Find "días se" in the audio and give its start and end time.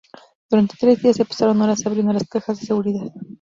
1.03-1.25